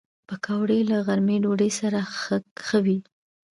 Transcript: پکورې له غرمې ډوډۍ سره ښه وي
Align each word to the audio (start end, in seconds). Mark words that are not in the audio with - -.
پکورې 0.27 0.79
له 0.89 0.97
غرمې 1.05 1.37
ډوډۍ 1.43 1.71
سره 1.79 1.99
ښه 2.67 2.77
وي 2.85 2.97